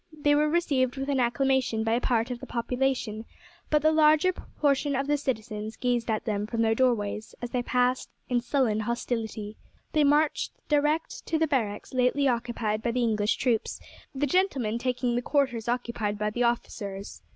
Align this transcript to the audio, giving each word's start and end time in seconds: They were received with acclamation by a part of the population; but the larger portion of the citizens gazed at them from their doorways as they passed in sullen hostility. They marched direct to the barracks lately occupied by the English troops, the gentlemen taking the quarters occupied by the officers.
They 0.11 0.33
were 0.33 0.49
received 0.49 0.97
with 0.97 1.07
acclamation 1.11 1.83
by 1.83 1.93
a 1.93 2.01
part 2.01 2.31
of 2.31 2.39
the 2.39 2.47
population; 2.47 3.25
but 3.69 3.83
the 3.83 3.91
larger 3.91 4.33
portion 4.33 4.95
of 4.95 5.05
the 5.05 5.15
citizens 5.15 5.75
gazed 5.75 6.09
at 6.09 6.25
them 6.25 6.47
from 6.47 6.63
their 6.63 6.73
doorways 6.73 7.35
as 7.39 7.51
they 7.51 7.61
passed 7.61 8.09
in 8.27 8.41
sullen 8.41 8.79
hostility. 8.79 9.57
They 9.91 10.03
marched 10.03 10.53
direct 10.67 11.23
to 11.27 11.37
the 11.37 11.45
barracks 11.45 11.93
lately 11.93 12.27
occupied 12.27 12.81
by 12.81 12.89
the 12.89 13.03
English 13.03 13.35
troops, 13.35 13.79
the 14.15 14.25
gentlemen 14.25 14.79
taking 14.79 15.15
the 15.15 15.21
quarters 15.21 15.67
occupied 15.69 16.17
by 16.17 16.31
the 16.31 16.41
officers. 16.45 17.21